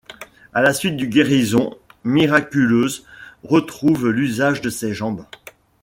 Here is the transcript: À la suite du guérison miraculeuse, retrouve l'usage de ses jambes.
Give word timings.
À 0.51 0.61
la 0.63 0.73
suite 0.73 0.97
du 0.97 1.07
guérison 1.07 1.77
miraculeuse, 2.05 3.05
retrouve 3.43 4.09
l'usage 4.09 4.59
de 4.61 4.71
ses 4.71 4.95
jambes. 4.95 5.25